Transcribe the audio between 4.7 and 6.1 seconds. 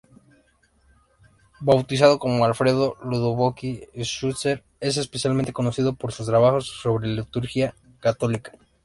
es especialmente conocido